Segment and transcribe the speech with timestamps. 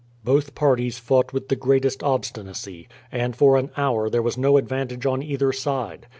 [0.23, 5.05] Both parties fought with the greatest obstinacy, and for an hour there was no advantage
[5.05, 6.07] on either side.